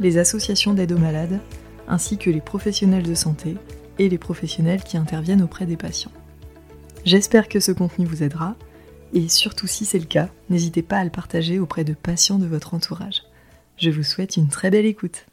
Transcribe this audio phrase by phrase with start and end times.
[0.00, 1.40] les associations d'aide aux malades,
[1.88, 3.56] ainsi que les professionnels de santé
[3.98, 6.12] et les professionnels qui interviennent auprès des patients.
[7.04, 8.54] J'espère que ce contenu vous aidera,
[9.12, 12.46] et surtout si c'est le cas, n'hésitez pas à le partager auprès de patients de
[12.46, 13.22] votre entourage.
[13.76, 15.26] Je vous souhaite une très belle écoute.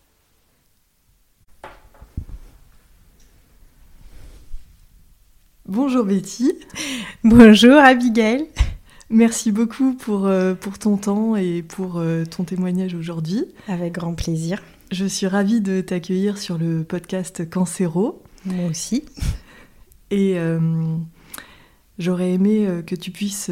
[5.67, 6.53] Bonjour Betty.
[7.23, 8.47] Bonjour Abigail.
[9.11, 13.45] Merci beaucoup pour, euh, pour ton temps et pour euh, ton témoignage aujourd'hui.
[13.67, 14.61] Avec grand plaisir.
[14.91, 18.21] Je suis ravie de t'accueillir sur le podcast Cancéro.
[18.45, 19.05] Moi aussi.
[20.11, 20.59] Et euh,
[21.97, 23.47] j'aurais aimé que tu puisses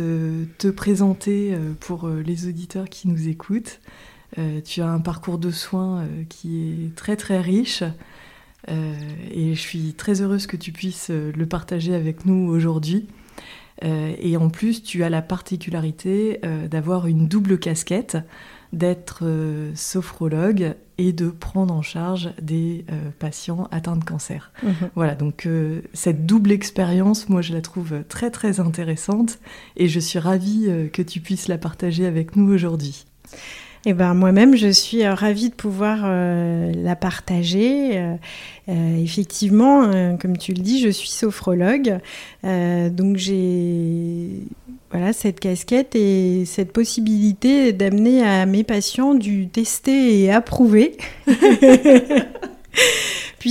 [0.58, 3.80] te présenter pour les auditeurs qui nous écoutent.
[4.66, 7.84] tu as un parcours de soins qui est très très riche.
[8.68, 13.08] et je suis très heureuse que tu puisses le partager avec nous aujourd'hui.
[13.84, 18.18] Euh, et en plus, tu as la particularité euh, d'avoir une double casquette,
[18.74, 22.84] d'être euh, sophrologue et de prendre en charge des
[23.20, 24.52] patients atteints de cancer.
[24.64, 24.90] Mhm.
[24.96, 25.48] Voilà, donc
[25.94, 29.38] cette double expérience, moi je la trouve très très intéressante
[29.76, 33.06] et je suis ravie que tu puisses la partager avec nous aujourd'hui.
[33.86, 37.98] Eh ben, moi-même, je suis euh, ravie de pouvoir euh, la partager.
[37.98, 42.00] Euh, effectivement, comme tu le dis, je suis sophrologue.
[42.44, 44.28] donc j'ai
[44.92, 50.98] voilà, cette casquette et cette possibilité d'amener à mes patients du tester et approuver.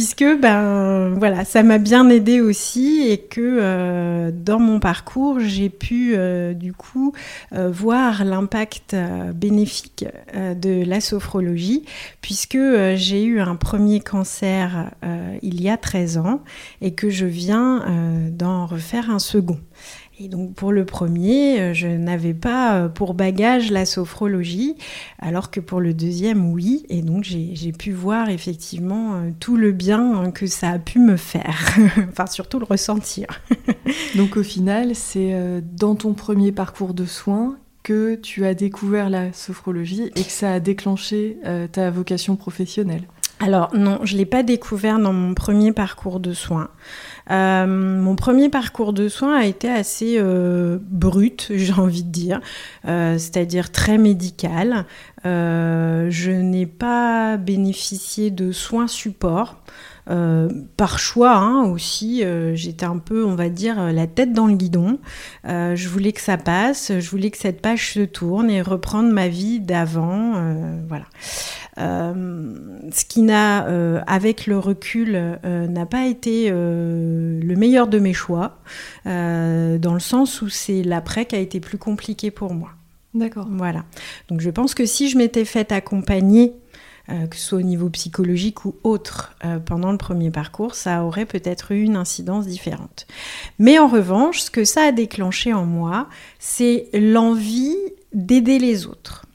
[0.06, 5.69] puisque ben voilà, ça m'a bien aidé aussi et que euh, dans mon parcours, j'ai
[5.69, 7.12] pu euh, du coup
[7.53, 8.95] euh, voir l'impact
[9.34, 11.84] bénéfique de la sophrologie
[12.21, 12.59] puisque
[12.95, 14.93] j'ai eu un premier cancer
[15.43, 16.41] il y a 13 ans
[16.81, 17.84] et que je viens
[18.31, 19.59] d'en refaire un second.
[20.19, 24.75] Et donc pour le premier, euh, je n'avais pas euh, pour bagage la sophrologie,
[25.19, 26.87] alors que pour le deuxième, oui.
[26.88, 31.00] Et donc j'ai pu voir effectivement euh, tout le bien hein, que ça a pu
[31.00, 31.77] me faire,
[32.09, 33.27] enfin surtout le ressentir.
[34.16, 35.34] donc au final, c'est
[35.75, 40.53] dans ton premier parcours de soins que tu as découvert la sophrologie et que ça
[40.53, 41.38] a déclenché
[41.72, 43.03] ta vocation professionnelle.
[43.39, 46.71] Alors non, je ne l'ai pas découvert dans mon premier parcours de soins.
[47.31, 52.41] Euh, mon premier parcours de soins a été assez euh, brut, j'ai envie de dire,
[52.87, 54.87] euh, c'est-à-dire très médical.
[55.25, 58.89] je n'ai pas bénéficié de soins
[60.06, 60.49] support.
[60.77, 62.22] par choix hein, aussi,
[62.55, 64.99] j'étais un peu, on va dire, la tête dans le guidon.
[65.44, 69.28] je voulais que ça passe, je voulais que cette page se tourne et reprendre ma
[69.28, 70.34] vie d'avant.
[70.89, 71.06] voilà.
[71.78, 72.55] Euh,
[72.91, 78.15] ce qui n'a, euh, avec le recul, euh, n'a pas été le meilleur de mes
[78.15, 78.59] choix,
[79.05, 82.71] dans le sens où c'est l'après qui a été plus compliqué pour moi.
[83.15, 83.49] D'accord.
[83.50, 83.84] Voilà.
[84.28, 86.53] Donc je pense que si je m'étais faite accompagner,
[87.09, 91.72] que ce soit au niveau psychologique ou autre, pendant le premier parcours, ça aurait peut-être
[91.72, 93.06] eu une incidence différente.
[93.59, 96.09] Mais en revanche, ce que ça a déclenché en moi,
[96.39, 97.77] c'est l'envie
[98.12, 99.27] d'aider les autres.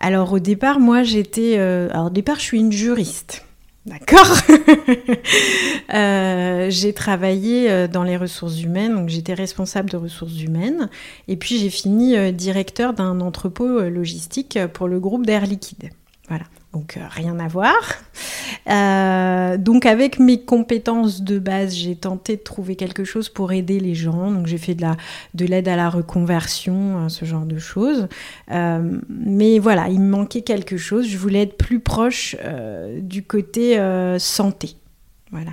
[0.00, 1.56] Alors au départ, moi j'étais...
[1.58, 3.44] Euh, alors au départ, je suis une juriste.
[3.86, 4.36] D'accord
[5.94, 10.88] euh, J'ai travaillé euh, dans les ressources humaines, donc j'étais responsable de ressources humaines.
[11.28, 15.90] Et puis j'ai fini directeur d'un entrepôt logistique pour le groupe d'Air Liquide.
[16.28, 17.76] Voilà donc euh, rien à voir.
[18.68, 23.80] Euh, donc avec mes compétences de base, j'ai tenté de trouver quelque chose pour aider
[23.80, 24.30] les gens.
[24.30, 24.96] Donc j'ai fait de la
[25.34, 28.08] de l'aide à la reconversion, hein, ce genre de choses.
[28.52, 31.08] Euh, mais voilà, il me manquait quelque chose.
[31.08, 32.36] Je voulais être plus proche
[33.00, 33.78] du côté
[34.18, 34.76] santé.
[35.32, 35.52] Voilà.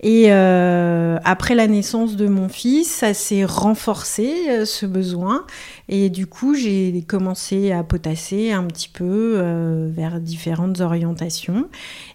[0.00, 5.46] Et euh, après la naissance de mon fils, ça s'est renforcé euh, ce besoin.
[5.88, 11.68] Et du coup, j'ai commencé à potasser un petit peu euh, vers différentes orientations.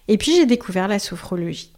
[0.08, 1.72] Et puis, j'ai découvert la sophrologie.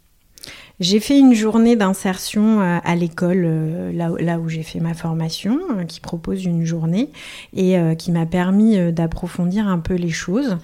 [0.80, 6.00] J'ai fait une journée d'insertion à l'école, là, là, où j'ai fait ma formation, qui
[6.00, 7.10] propose une journée
[7.54, 10.58] et qui m'a permis d'approfondir un peu les choses.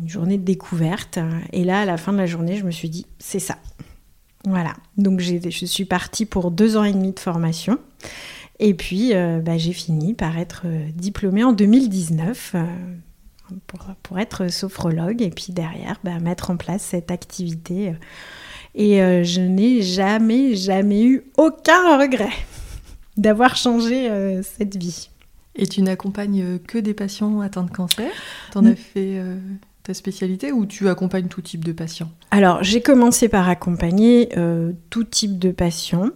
[0.00, 1.18] Une journée de découverte.
[1.52, 3.56] Et là, à la fin de la journée, je me suis dit, c'est ça.
[4.46, 7.80] Voilà, donc je suis partie pour deux ans et demi de formation.
[8.60, 12.64] Et puis, euh, bah, j'ai fini par être euh, diplômée en 2019 euh,
[14.02, 17.94] pour, être sophrologue et puis derrière bah, mettre en place cette activité.
[18.74, 22.32] Et euh, je n'ai jamais, jamais eu aucun regret
[23.16, 24.08] d'avoir changé
[24.42, 25.10] cette vie.
[25.54, 28.10] Et tu n'accompagnes que des patients atteints de cancer?
[28.52, 29.20] Tu en as fait
[29.94, 32.10] spécialité ou tu accompagnes tout type de patients?
[32.30, 34.28] Alors, j'ai commencé par accompagner
[34.90, 36.10] tout type de patients.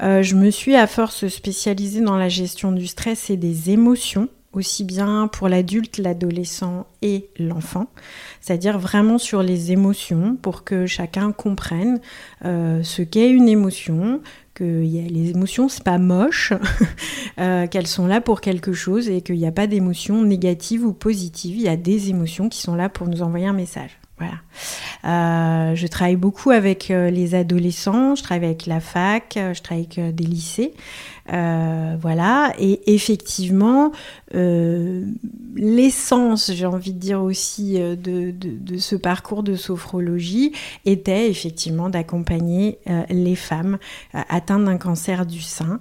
[0.00, 4.84] je me suis à force spécialisée dans la gestion du stress et des émotions aussi
[4.84, 7.86] bien pour l'adulte, l'adolescent et l'enfant,
[8.40, 12.00] c'est-à-dire vraiment sur les émotions pour que chacun comprenne
[12.44, 14.20] euh, ce qu'est une émotion,
[14.58, 16.52] que les émotions c'est pas moche,
[17.38, 20.92] euh, qu'elles sont là pour quelque chose et qu'il n'y a pas d'émotions négatives ou
[20.92, 23.98] positives, il y a des émotions qui sont là pour nous envoyer un message.
[24.18, 24.34] Voilà.
[25.04, 30.14] Euh, je travaille beaucoup avec les adolescents, je travaille avec la fac, je travaille avec
[30.14, 30.74] des lycées.
[31.32, 33.92] Euh, voilà, et effectivement,
[34.34, 35.04] euh,
[35.54, 40.52] l'essence, j'ai envie de dire aussi, euh, de, de, ce parcours de sophrologie
[40.86, 42.78] était effectivement d'accompagner
[43.10, 43.78] les femmes
[44.12, 45.80] atteintes d'un cancer du sein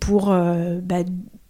[0.00, 1.02] pour bah,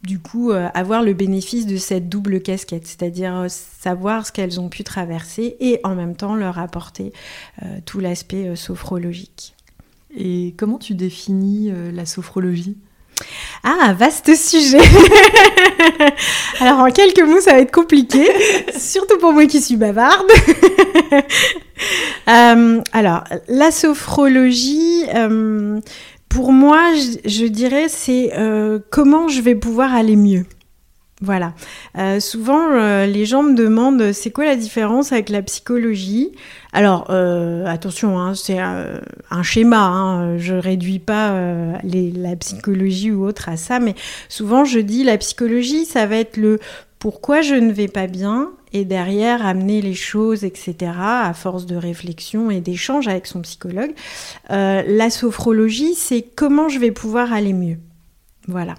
[0.03, 4.85] du coup avoir le bénéfice de cette double casquette, c'est-à-dire savoir ce qu'elles ont pu
[4.85, 7.13] traverser et en même temps leur apporter
[7.85, 9.55] tout l'aspect sophrologique.
[10.17, 12.77] Et comment tu définis euh, la sophrologie?
[13.65, 14.79] Ah, vaste sujet.
[16.61, 18.27] alors en quelques mots, ça va être compliqué,
[18.79, 20.31] surtout pour moi qui suis bavarde.
[22.29, 25.81] Euh, alors, la sophrologie, euh,
[26.29, 26.93] pour moi,
[27.25, 28.33] je dirais, c'est
[28.91, 30.45] comment je vais pouvoir aller mieux.
[31.21, 31.55] Voilà.
[31.97, 36.31] Euh, souvent, euh, les gens me demandent c'est quoi la différence avec la psychologie?
[36.73, 39.81] Alors, euh, attention, hein, c'est un, schéma.
[39.81, 41.33] Hein, je réduis pas
[41.83, 43.95] la psychologie ou autre à ça, mais
[44.29, 46.61] souvent je dis la psychologie, ça va être le
[46.99, 50.93] pourquoi je ne vais pas bien et derrière amener les choses, etc.
[50.97, 53.95] À force de réflexion et d'échange avec son psychologue.
[54.51, 57.79] la sophrologie, c'est comment je vais pouvoir aller mieux.
[58.47, 58.75] Voilà.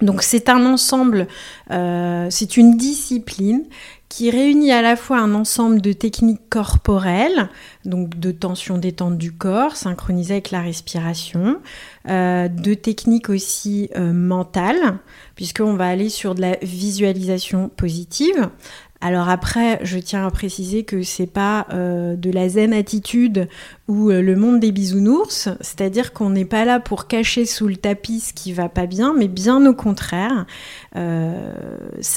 [0.00, 1.28] Donc c'est un ensemble,
[1.70, 3.64] euh, c'est une discipline
[4.14, 7.48] qui réunit à la fois un ensemble de techniques corporelles,
[7.84, 11.60] donc de tension détente du corps, synchronisée avec la respiration,
[12.08, 14.98] euh, de techniques aussi euh, mentales,
[15.34, 18.50] puisqu'on va aller sur de la visualisation positive,
[19.04, 23.50] alors après, je tiens à préciser que c'est pas euh, de la zen attitude
[23.86, 27.76] ou euh, le monde des bisounours, c'est-à-dire qu'on n'est pas là pour cacher sous le
[27.76, 30.46] tapis ce qui va pas bien, mais bien au contraire,
[30.96, 31.52] euh,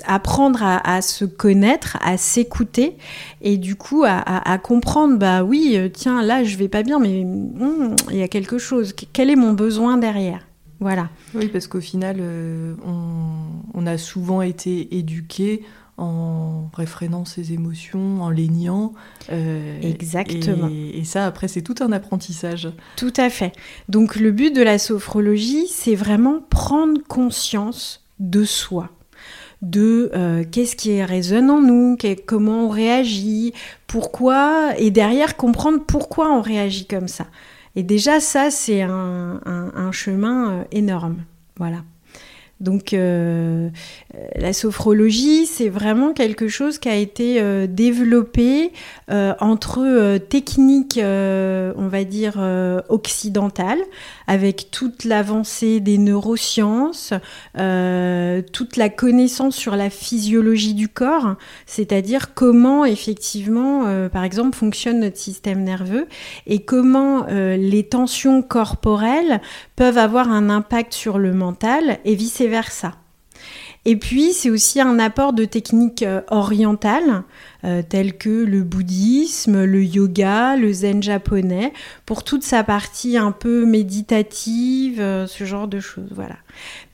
[0.06, 2.96] apprendre à, se connaître, à s'écouter
[3.42, 7.98] et du coup à, comprendre, bah oui, tiens, là je vais pas bien, mais hmm,
[8.12, 8.94] il y a quelque chose.
[9.12, 10.48] Quel est mon besoin derrière?
[10.80, 11.10] Voilà.
[11.36, 12.22] Oui, parce qu'au final,
[13.74, 15.64] on, a souvent été éduqués
[15.98, 18.94] en réfrénant ses émotions, en les niant.
[19.32, 20.70] Euh, Exactement.
[20.70, 22.70] Et, ça, après, c'est tout un apprentissage.
[22.96, 23.54] Tout à fait.
[23.90, 28.92] Donc le but de la sophrologie, c'est vraiment prendre conscience de soi
[29.64, 31.98] de euh, qu'est-ce qui résonne en nous,
[32.28, 33.54] comment on réagit,
[33.88, 37.26] pourquoi, et derrière comprendre pourquoi on réagit comme ça.
[37.76, 41.24] Et déjà ça, c'est un, un, chemin euh, énorme.
[41.58, 41.84] Voilà.
[42.60, 43.70] Donc euh,
[44.36, 48.72] la sophrologie, c'est vraiment quelque chose qui a été euh, développé
[49.12, 52.40] euh, entre techniques, on va dire,
[52.90, 53.82] occidentales,
[54.28, 57.14] avec toute l'avancée des neurosciences,
[57.54, 65.18] toute la connaissance sur la physiologie du corps, c'est-à-dire comment effectivement, par exemple, fonctionne notre
[65.18, 66.08] système nerveux
[66.46, 69.42] et comment les tensions corporelles
[69.76, 72.94] peuvent avoir un impact sur le mental et vice-versa.
[73.90, 77.24] Et puis, c'est aussi un apport de techniques euh, orientales,
[77.64, 81.72] euh, telles que le bouddhisme, le yoga, le zen japonais,
[82.06, 86.10] pour toute sa partie un peu méditative, euh, ce genre de choses.
[86.14, 86.36] Voilà.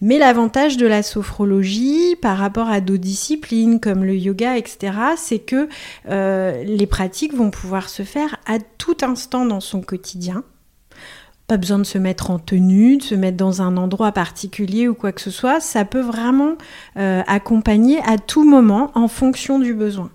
[0.02, 5.40] Mais l'avantage de la sophrologie par rapport à d'autres disciplines comme le yoga, etc., c'est
[5.40, 5.68] que
[6.06, 10.44] les pratiques vont pouvoir se faire à tout instant dans son quotidien
[11.48, 14.94] pas besoin de se mettre en tenue, de se mettre dans un endroit particulier ou
[14.94, 15.60] quoi que ce soit.
[15.60, 16.54] Ça peut vraiment
[16.98, 20.10] euh, accompagner à tout moment en fonction du besoin.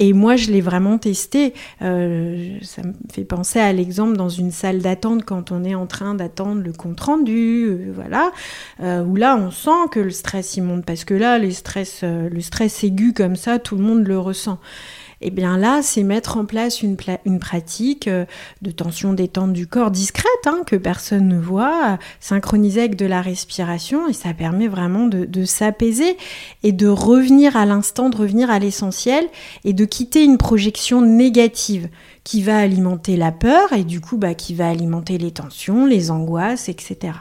[0.00, 1.54] Et moi, je l'ai vraiment testé.
[1.82, 5.86] Euh, ça me fait penser à l'exemple dans une salle d'attente quand on est en
[5.86, 8.30] train d'attendre le compte rendu, euh, voilà,
[9.04, 12.40] où là, on sent que le stress y monte parce que là, les stress, le
[12.40, 14.58] stress aigu comme ça, tout le monde le ressent.
[15.20, 18.24] Eh bien là, c'est mettre en place une, pratique euh,
[18.62, 23.20] de tension détente du corps discrète, hein, que personne ne voit, synchronisée avec de la
[23.20, 26.16] respiration, et ça permet vraiment de, s'apaiser
[26.62, 29.26] et de revenir à l'instant, de revenir à l'essentiel,
[29.64, 31.88] et de quitter une projection négative
[32.22, 36.10] qui va alimenter la peur, et du coup, bah, qui va alimenter les tensions, les
[36.10, 37.14] angoisses, etc.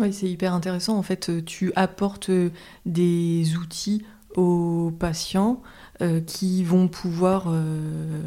[0.00, 0.96] Oui, c'est hyper intéressant.
[0.96, 2.30] En fait, tu apportes
[2.86, 4.04] des outils
[4.36, 5.60] aux patients
[6.00, 8.20] euh, qui vont pouvoir, euh,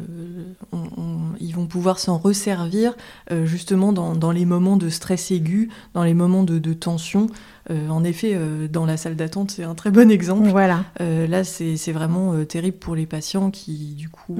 [1.40, 2.94] ils vont pouvoir s'en resservir
[3.30, 7.28] euh, justement dans, les moments de stress aigu, dans les moments de, tension.
[7.70, 8.38] en effet,
[8.70, 10.48] dans la salle d'attente, c'est un très bon exemple.
[10.48, 10.84] Voilà.
[11.00, 14.38] là, c'est vraiment terrible pour les patients qui, du coup,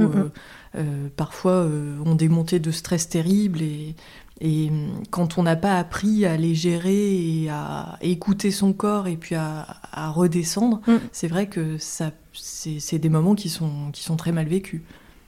[1.17, 1.67] parfois
[2.05, 3.97] ont des montées de stress terribles et,
[4.43, 4.71] et
[5.11, 9.37] quand on n'a pas appris à les gérer et à écouter son corps et puis
[9.37, 9.65] à,
[10.11, 10.97] redescendre, mm.
[11.13, 14.81] c'est vrai que ça, c'est des moments qui sont, qui sont très mal vécus.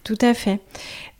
[0.05, 0.61] Tout à fait.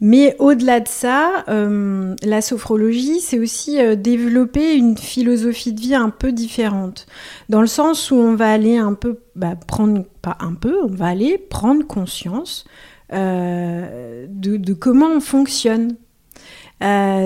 [0.01, 5.95] Mais au-delà de ça, euh, la sophrologie, c'est aussi euh, développer une philosophie de vie
[5.95, 7.07] un peu différente.
[7.49, 10.95] Dans le sens où on va aller un peu, bah, prendre, pas un peu, on
[10.95, 12.67] va aller prendre conscience
[13.15, 15.97] euh, de, de, comment on fonctionne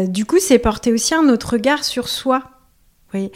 [0.07, 2.45] du coup, c'est porter aussi un autre regard sur soi.
[3.15, 3.31] Oui,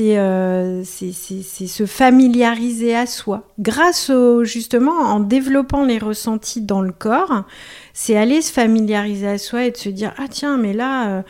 [0.00, 3.42] euh, c'est se familiariser à soi.
[3.58, 7.44] Grâce au, justement, en développant les ressentis dans le corps,
[7.92, 11.22] c'est aller se familiariser à soi et de se dire, ah tiens, mais là, euh,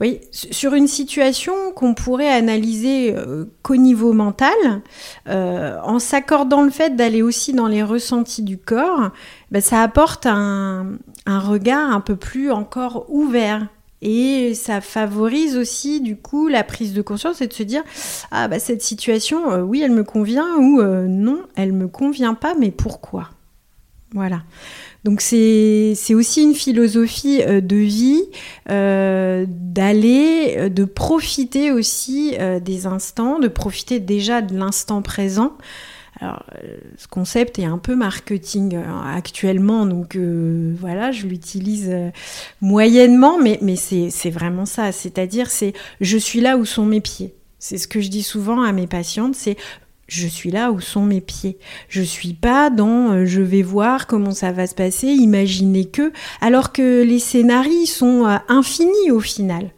[0.00, 3.14] oui, sur une situation qu'on pourrait analyser
[3.62, 4.82] qu'au niveau mental,
[5.26, 9.10] en s'accordant le fait d'aller aussi dans les ressentis du corps,
[9.52, 10.94] ben, ça apporte un,
[11.26, 13.68] un regard un peu plus encore ouvert
[14.04, 17.82] et ça favorise aussi du coup la prise de conscience et de se dire
[18.30, 22.34] ah bah cette situation euh, oui elle me convient ou euh, non elle me convient
[22.34, 23.30] pas mais pourquoi?
[24.12, 24.42] Voilà.
[25.04, 28.22] Donc c'est aussi une philosophie euh, de vie
[28.68, 35.56] d'aller de profiter aussi des instants de profiter déjà de l'instant présent
[36.20, 41.94] alors, euh, ce concept est un peu marketing euh, actuellement, donc euh, voilà, je l'utilise
[42.60, 44.92] moyennement, mais, c'est vraiment ça.
[44.92, 47.34] C'est-à-dire, c'est je suis là où sont mes pieds.
[47.58, 49.56] C'est ce que je dis souvent à mes patientes, c'est
[50.06, 51.58] je suis là où sont mes pieds.
[51.88, 56.72] Je suis pas dans je vais voir comment ça va se passer, imaginer que, alors
[56.72, 59.70] que les scénarios sont infinis au final.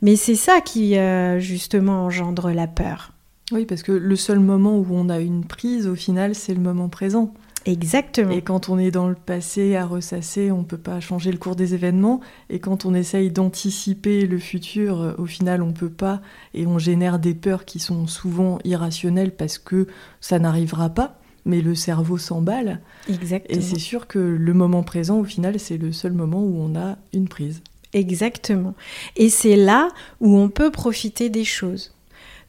[0.00, 0.96] Mais c'est ça qui
[1.38, 3.11] justement engendre la peur.
[3.52, 6.60] Oui, parce que le seul moment où on a une prise, au final, c'est le
[6.60, 7.32] moment présent.
[7.64, 8.32] Exactement.
[8.32, 11.38] Et quand on est dans le passé à ressasser, on ne peut pas changer le
[11.38, 12.20] cours des événements.
[12.50, 16.20] Et quand on essaye d'anticiper le futur, euh, au final, on ne peut pas.
[16.54, 19.86] Et on génère des peurs qui sont souvent irrationnelles parce que
[20.20, 21.18] ça n'arrivera pas.
[21.44, 22.80] Mais le cerveau s'emballe.
[23.08, 23.58] Exactement.
[23.58, 26.76] Et c'est sûr que le moment présent, au final, c'est le seul moment où on
[26.76, 27.62] a une prise.
[27.92, 28.74] Exactement.
[29.16, 29.88] Et c'est là
[30.20, 31.92] où on peut profiter des choses.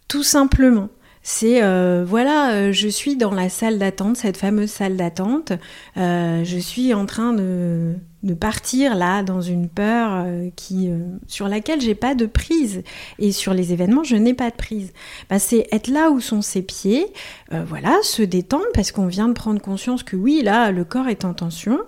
[0.08, 0.90] Tout simplement.
[1.26, 5.54] C'est euh, voilà, euh, je suis dans la salle d'attente, cette fameuse salle d'attente.
[5.96, 7.96] Euh, je suis en train de,
[8.38, 10.90] partir là dans une peur qui
[11.28, 12.84] sur laquelle j'ai pas de prise
[13.20, 14.92] et sur les événements je n'ai pas de prise.
[15.30, 17.06] Bah, c'est être là où sont ses pieds,
[17.52, 21.26] voilà, se détendre parce qu'on vient de prendre conscience que oui là le corps est
[21.26, 21.80] en tension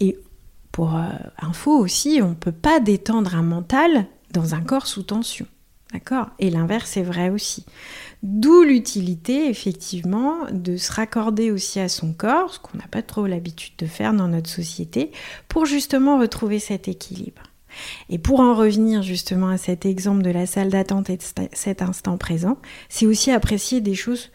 [0.00, 0.18] et
[0.70, 0.98] pour
[1.40, 5.46] info aussi, on peut pas détendre un mental dans un corps sous tension.
[5.92, 7.66] D'accord Et l'inverse est vrai aussi.
[8.22, 13.26] D'où l'utilité, effectivement, de se raccorder aussi à son corps, ce qu'on n'a pas trop
[13.26, 15.10] l'habitude de faire dans notre société,
[15.48, 17.42] pour justement retrouver cet équilibre.
[18.08, 21.22] Et pour en revenir justement à cet exemple de la salle d'attente et de
[21.52, 22.58] cet instant présent,
[22.88, 24.30] c'est aussi apprécier des choses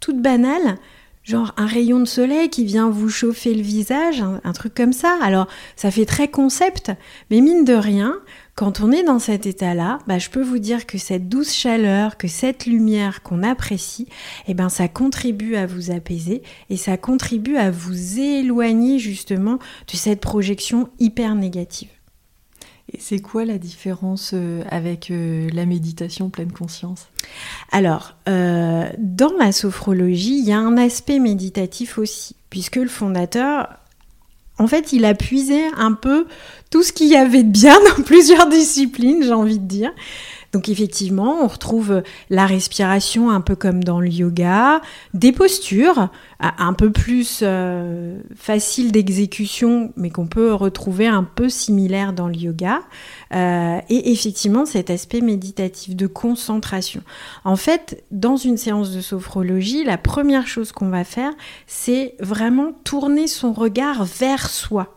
[0.00, 0.76] toutes banales,
[1.22, 5.18] genre un rayon de soleil qui vient vous chauffer le visage, un, truc comme ça.
[5.22, 6.92] Alors ça fait très concept,
[7.30, 8.20] mais mine de rien,
[8.54, 12.16] quand on est dans cet état-là, bah, je peux vous dire que cette douce chaleur,
[12.16, 14.06] que cette lumière qu'on apprécie,
[14.46, 19.96] eh ben, ça contribue à vous apaiser et ça contribue à vous éloigner justement de
[19.96, 21.88] cette projection hyper négative.
[22.92, 27.08] Et c'est quoi la différence euh, avec euh, la méditation pleine conscience?
[27.72, 33.68] Alors, euh, dans la sophrologie, il y a un aspect méditatif aussi, puisque le fondateur
[34.58, 36.26] en fait, il a puisé un peu
[36.70, 39.92] tout ce qu'il y avait de bien dans plusieurs disciplines, j'ai envie de dire.
[40.54, 44.80] Donc effectivement, on retrouve la respiration un peu comme dans le yoga,
[45.12, 52.12] des postures un peu plus euh, faciles d'exécution, mais qu'on peut retrouver un peu similaires
[52.12, 52.82] dans le yoga,
[53.34, 57.02] euh, et effectivement cet aspect méditatif de concentration.
[57.42, 61.32] En fait, dans une séance de sophrologie, la première chose qu'on va faire,
[61.66, 64.94] c'est vraiment tourner son regard vers soi.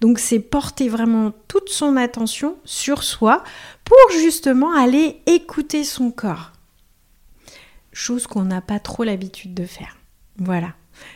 [0.00, 3.42] Donc c'est porter vraiment toute son attention sur soi
[3.86, 6.52] pour justement aller écouter son corps.
[7.92, 9.96] Chose qu'on n'a pas trop l'habitude de faire.
[10.38, 10.74] Voilà.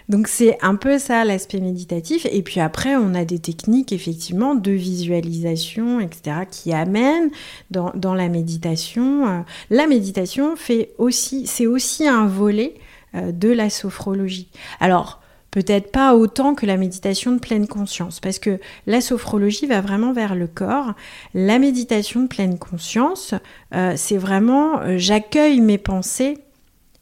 [0.09, 2.27] Donc c'est un peu ça l'aspect méditatif.
[2.31, 7.31] Et puis après, on a des techniques effectivement de visualisation, etc., qui amènent
[7.71, 9.27] dans, la méditation.
[9.27, 12.75] Euh, la méditation fait aussi, c'est aussi un volet
[13.15, 14.49] euh, de la sophrologie.
[14.79, 15.20] Alors
[15.51, 20.13] peut-être pas autant que la méditation de pleine conscience, parce que la sophrologie va vraiment
[20.13, 20.95] vers le corps.
[21.35, 23.35] La méditation de pleine conscience,
[23.75, 26.39] euh, c'est vraiment j'accueille mes pensées,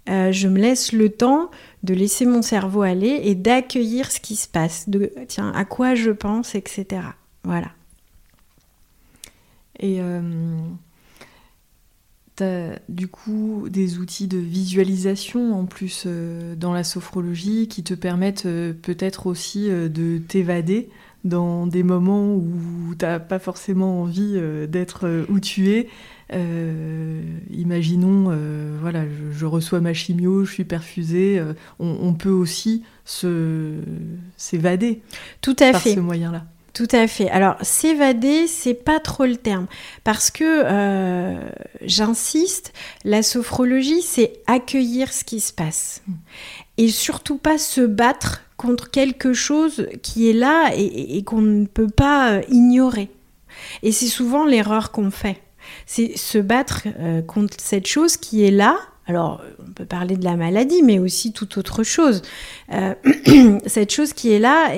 [0.07, 1.51] je me laisse le temps
[1.83, 5.95] de laisser mon cerveau aller et d'accueillir ce qui se passe, de tiens, à quoi
[5.95, 7.03] je pense, etc.
[7.45, 7.69] Voilà.
[9.81, 10.01] Et
[12.43, 17.69] euh, tu as du coup des outils de visualisation en plus euh, dans la sophrologie
[17.69, 20.91] qui te permettent euh, peut-être aussi de t'évader
[21.25, 25.89] dans des moments où tu n'as pas forcément envie d'être où tu es
[26.35, 31.39] euh, imaginons, euh, voilà, je, reçois ma chimio, je suis perfusée.
[31.39, 32.85] Euh, on, peut aussi
[34.37, 35.03] s'évader.
[35.41, 35.95] Tout à par fait.
[35.95, 36.45] ce moyen-là.
[36.79, 37.29] Tout à fait.
[37.31, 39.67] Alors, s'évader, c'est pas trop le terme.
[40.05, 41.35] Parce que,
[41.83, 42.73] j'insiste,
[43.05, 46.03] la sophrologie, c'est accueillir ce qui se passe.
[46.07, 46.13] Hmm.
[46.77, 51.89] Et surtout pas se battre contre quelque chose qui est là et qu'on ne peut
[51.89, 53.11] pas ignorer.
[53.83, 55.41] Et c'est souvent l'erreur qu'on fait
[55.87, 58.79] c'est se battre euh, contre cette chose qui est là.
[59.07, 62.23] Alors, on peut parler de la maladie, mais aussi toute autre chose.
[62.73, 62.95] Euh,
[63.67, 64.73] cette chose qui est là,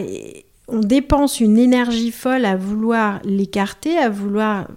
[0.70, 4.68] on dépense une énergie folle à vouloir l'écarter, à vouloir,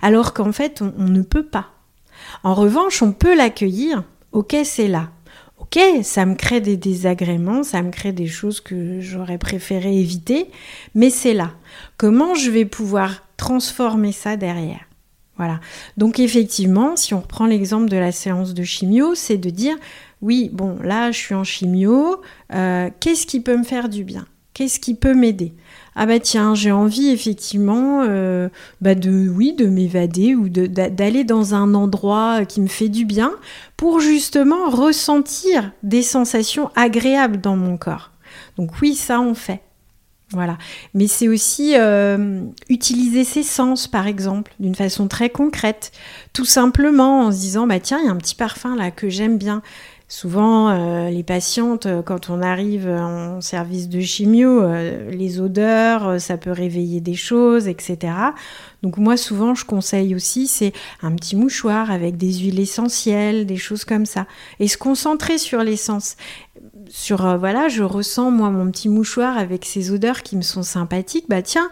[0.00, 1.70] alors qu'en fait, on, ne peut pas.
[2.42, 4.04] En revanche, on peut l'accueillir.
[4.32, 5.10] Ok, c'est là.
[5.58, 10.48] Ok, ça me crée des désagréments, ça me crée des choses que j'aurais préféré éviter,
[10.94, 11.52] mais c'est là.
[11.96, 14.86] Comment je vais pouvoir transformer ça derrière?
[15.36, 15.60] Voilà.
[15.96, 19.76] Donc effectivement, si on reprend l'exemple de la séance de chimio, c'est de dire
[20.20, 22.22] oui, bon, là, je suis en chimio,
[22.54, 24.26] euh, qu'est-ce qui peut me faire du bien?
[24.54, 25.54] Qu'est-ce qui peut m'aider?
[25.94, 28.48] Ah bah tiens, j'ai envie effectivement euh,
[28.80, 33.32] bah de, oui, de m'évader ou d'aller dans un endroit qui me fait du bien
[33.76, 38.10] pour justement ressentir des sensations agréables dans mon corps.
[38.56, 39.60] Donc oui, ça on fait.
[40.32, 40.56] Voilà.
[40.94, 45.92] Mais c'est aussi euh, utiliser ses sens, par exemple, d'une façon très concrète.
[46.32, 49.08] Tout simplement en se disant, bah tiens, il y a un petit parfum là que
[49.08, 49.62] j'aime bien.
[50.14, 54.62] Souvent, euh, les patientes, euh, quand on arrive en service de chimio,
[55.08, 58.12] les odeurs, ça peut réveiller des choses, etc.
[58.82, 63.56] Donc moi, souvent, je conseille aussi, c'est un petit mouchoir avec des huiles essentielles, des
[63.56, 64.26] choses comme ça.
[64.60, 66.16] Et se concentrer sur l'essence
[66.88, 70.62] sur euh, voilà, je ressens moi mon petit mouchoir avec ces odeurs qui me sont
[70.62, 71.70] sympathiques, bah tiens,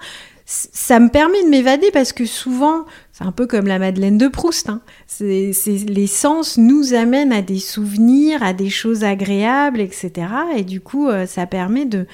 [0.52, 4.26] ça me permet de m'évader parce que souvent, c'est un peu comme la Madeleine de
[4.26, 4.68] Proust.
[4.68, 4.80] Hein.
[5.06, 5.52] C'est,
[5.88, 10.26] les sens nous amènent à des souvenirs, à des choses agréables, etc.
[10.56, 12.08] Et du coup, euh, ça permet de,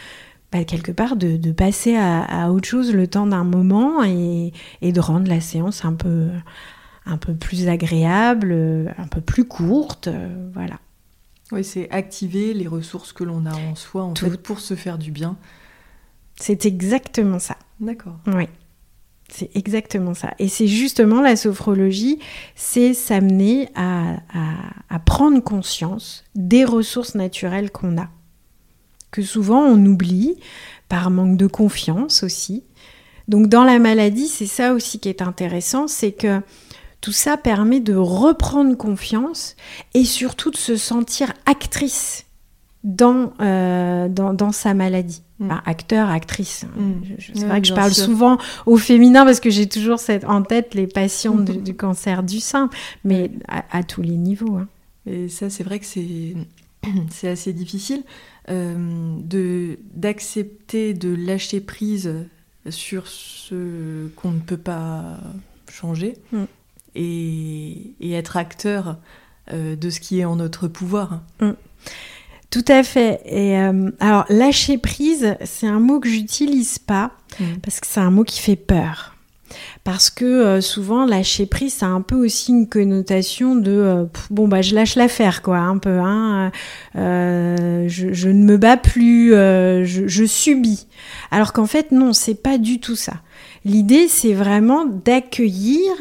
[0.52, 5.30] bah, quelque part, de, passer à, autre chose le temps d'un moment et, de rendre
[5.30, 6.28] la séance un peu,
[7.06, 10.08] un peu plus agréable, un peu plus courte.
[10.08, 10.78] Euh, voilà.
[11.52, 14.98] Oui, c'est activer les ressources que l'on a en soi en fait, pour se faire
[14.98, 15.38] du bien.
[16.38, 17.56] C'est exactement ça.
[17.80, 18.18] D'accord.
[18.26, 18.48] Oui.
[19.28, 20.34] C'est exactement ça.
[20.38, 22.20] Et c'est justement la sophrologie,
[22.54, 24.18] c'est s'amener à,
[24.88, 28.08] à, prendre conscience des ressources naturelles qu'on a.
[29.10, 30.36] Que souvent on oublie
[30.88, 32.62] par manque de confiance aussi.
[33.26, 36.40] Donc dans la maladie, c'est ça aussi qui est intéressant, c'est que
[37.00, 39.56] tout ça permet de reprendre confiance
[39.94, 42.25] et surtout de se sentir actrice
[42.86, 45.22] dans, euh, dans, sa maladie.
[45.38, 45.50] Mm.
[45.66, 46.64] acteur, actrice.
[46.76, 46.92] Mm.
[47.18, 50.74] C'est vrai que je parle souvent au féminin parce que j'ai toujours cette, en tête
[50.74, 52.70] les patients du, cancer du sein,
[53.04, 54.56] mais à, tous les niveaux.
[54.56, 54.68] Hein.
[55.04, 56.34] Et ça, c'est vrai que c'est,
[57.10, 58.02] c'est assez difficile
[58.48, 62.14] euh, de, d'accepter de lâcher prise
[62.70, 65.18] sur ce qu'on ne peut pas
[65.68, 66.14] changer.
[66.32, 66.44] Mm
[66.96, 68.96] et, être acteur
[69.52, 71.20] euh, de ce qui est en notre pouvoir.
[72.56, 73.20] Tout à fait.
[73.26, 77.58] Et euh, alors lâcher prise, c'est un mot que j'utilise pas mm.
[77.62, 79.14] parce que c'est un mot qui fait peur.
[79.84, 84.48] Parce que euh, souvent lâcher prise, ça a un peu aussi une connotation de bon
[84.48, 85.98] bah je lâche l'affaire quoi, un peu.
[85.98, 86.50] Hein,
[86.94, 90.86] je, ne me bats plus, je, je subis.
[91.30, 93.20] Alors qu'en fait non, c'est pas du tout ça.
[93.66, 95.92] L'idée, c'est vraiment d'accueillir,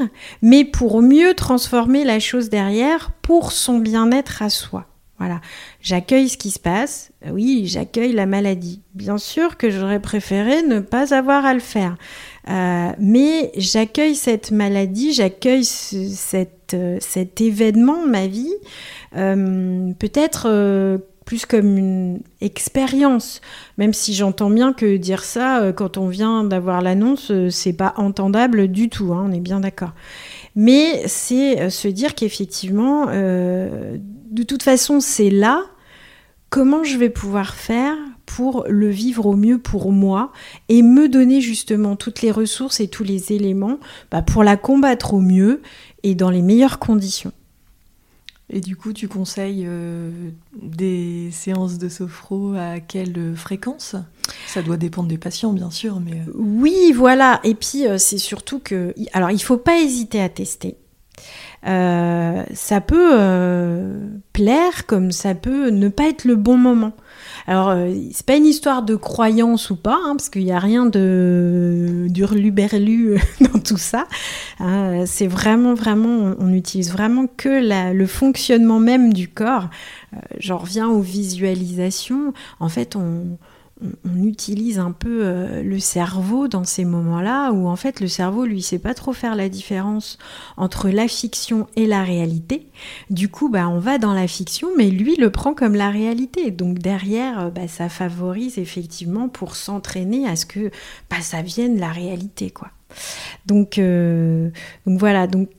[0.41, 4.85] mais pour mieux transformer la chose derrière pour son bien-être à soi.
[5.17, 5.39] Voilà,
[5.81, 7.11] j'accueille ce qui se passe.
[7.31, 8.81] Oui, j'accueille la maladie.
[8.95, 11.95] Bien sûr que j'aurais préféré ne pas avoir à le faire.
[12.49, 15.63] Euh, mais j'accueille cette maladie, j'accueille
[16.73, 18.53] euh, cet événement de ma vie,
[19.15, 23.41] euh, peut-être plus comme une expérience,
[23.79, 28.67] même si j'entends bien que dire ça quand on vient d'avoir l'annonce, c'est pas entendable
[28.67, 29.93] du tout, hein, on est bien d'accord.
[30.55, 33.07] Mais c'est se dire qu'effectivement,
[34.25, 35.63] de toute façon, c'est là.
[36.49, 40.31] Comment je vais pouvoir faire pour le vivre au mieux pour moi
[40.69, 43.79] et me donner justement toutes les ressources et tous les éléments
[44.11, 45.61] bah, pour la combattre au mieux
[46.03, 47.33] et dans les meilleures conditions.
[48.49, 50.11] Et du coup, tu conseilles euh,
[50.61, 53.95] des séances de sophro à quelle fréquence?
[54.45, 56.19] Ça doit dépendre des patients, bien sûr, mais...
[56.19, 56.31] Euh.
[56.35, 57.39] Oui, voilà.
[57.43, 58.93] Et puis, euh, c'est surtout que...
[59.13, 60.77] Alors, il ne faut pas hésiter à tester.
[61.67, 66.93] Euh, ça peut euh, plaire comme ça peut ne pas être le bon moment.
[67.47, 70.59] Alors, euh, c'est pas une histoire de croyance ou pas, hein, parce qu'il n'y a
[70.59, 74.07] rien de d'urluberlu dans tout ça.
[74.59, 75.05] Hein.
[75.05, 79.69] c'est vraiment, vraiment, on n'utilise vraiment que le fonctionnement même du corps.
[80.39, 82.33] J'en reviens aux visualisations.
[82.59, 83.37] En fait, on,
[84.05, 88.45] on, utilise un peu euh, le cerveau dans ces moments-là où en fait le cerveau
[88.45, 90.17] lui sait pas trop faire la différence
[90.57, 92.67] entre la fiction et la réalité.
[93.09, 96.51] Du coup, bah on va dans la fiction, mais lui le prend comme la réalité.
[96.51, 100.71] Donc derrière, euh, bah, ça favorise effectivement pour s'entraîner à ce que
[101.09, 102.69] bah, ça vienne la réalité, quoi.
[103.45, 104.49] Donc, euh,
[104.85, 105.27] donc voilà.
[105.27, 105.49] Donc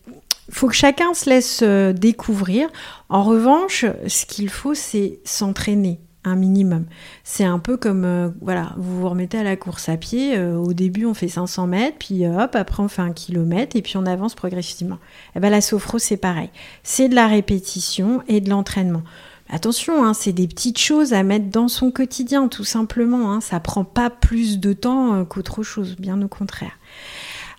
[0.51, 1.63] faut que chacun se laisse
[1.99, 2.69] découvrir.
[3.09, 6.85] En revanche, ce qu'il faut, c'est s'entraîner un minimum.
[7.25, 10.57] C'est un peu comme, euh, voilà, vous vous remettez à la course à pied, euh,
[10.57, 13.83] au début on fait 500 mètres, puis euh, hop, après on fait un kilomètre, et
[13.83, 14.97] puis on avance progressivement.
[14.97, 16.51] Et eh ben la sophro c'est pareil,
[16.83, 19.03] c'est de la répétition et de l'entraînement.
[19.49, 23.33] Attention, hein, c'est des petites choses à mettre dans son quotidien, tout simplement.
[23.33, 26.73] Hein, ça prend pas plus de temps qu'autre chose, bien au contraire.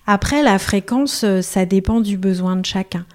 [0.06, 3.06] Après, la fréquence, ça dépend du besoin de chacun.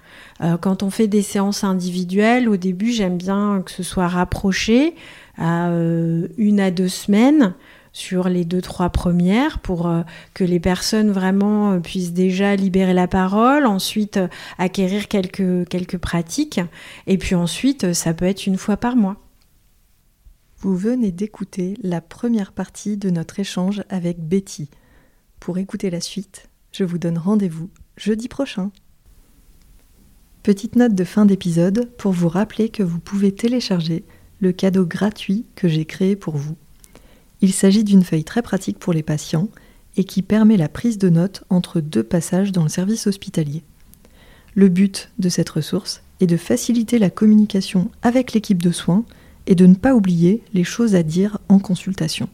[0.60, 4.94] Quand on fait des séances individuelles, au début, j'aime bien que ce soit rapproché
[5.36, 7.54] à euh, une à deux semaines
[7.92, 12.94] sur les deux, trois premières pour euh, que les personnes vraiment euh, puissent déjà libérer
[12.94, 14.18] la parole, ensuite
[14.58, 16.60] acquérir quelques, quelques pratiques,
[17.06, 19.16] et puis ensuite ça peut être une fois par mois.
[20.58, 24.70] Vous venez d'écouter la première partie de notre échange avec Betty.
[25.38, 28.70] Pour écouter la suite, je vous donne rendez-vous jeudi prochain.
[30.44, 34.04] Petite note de fin d'épisode pour vous rappeler que vous pouvez télécharger
[34.40, 36.54] le cadeau gratuit que j'ai créé pour vous.
[37.40, 39.48] Il s'agit d'une feuille très pratique pour les patients
[39.96, 43.62] et qui permet la prise de notes entre deux passages dans le service hospitalier.
[44.54, 49.06] Le but de cette ressource est de faciliter la communication avec l'équipe de soins
[49.46, 52.28] et de ne pas oublier les choses à dire en consultation.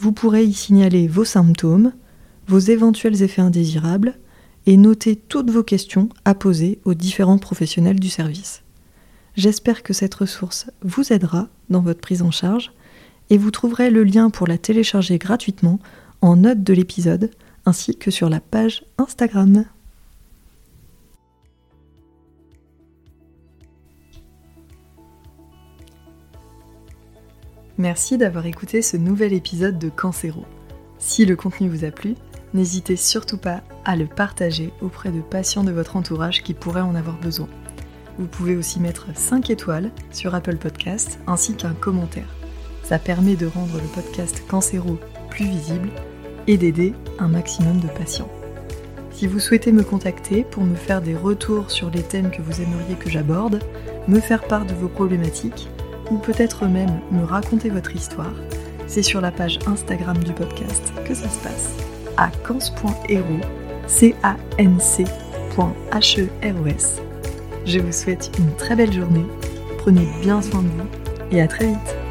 [0.00, 1.92] Vous pourrez y signaler vos symptômes,
[2.48, 4.18] vos éventuels effets indésirables
[4.66, 8.62] et noter toutes vos questions à poser aux différents professionnels du service.
[9.34, 12.72] J'espère que cette ressource vous aidera dans votre prise en charge
[13.30, 15.78] et vous trouverez le lien pour la télécharger gratuitement
[16.20, 17.30] en note de l'épisode
[17.64, 19.64] ainsi que sur la page Instagram.
[27.78, 30.44] Merci d'avoir écouté ce nouvel épisode de Cancéro.
[30.98, 32.14] Si le contenu vous a plu,
[32.54, 36.94] n'hésitez surtout pas à le partager auprès de patients de votre entourage qui pourraient en
[36.94, 37.48] avoir besoin.
[38.18, 42.28] Vous pouvez aussi mettre 5 étoiles sur Apple Podcast ainsi qu'un commentaire.
[42.82, 44.98] Ça permet de rendre le podcast Cancéro
[45.30, 45.88] plus visible
[46.46, 48.30] et d'aider un maximum de patients.
[49.12, 52.60] Si vous souhaitez me contacter pour me faire des retours sur les thèmes que vous
[52.60, 53.60] aimeriez que j'aborde,
[54.08, 55.68] me faire part de vos problématiques
[56.10, 58.34] ou peut-être même me raconter votre histoire,
[58.86, 61.76] c'est sur la page Instagram du podcast que ça se passe
[65.92, 66.52] à e
[67.64, 69.24] je vous souhaite une très belle journée,
[69.78, 72.01] prenez bien soin de vous et à très vite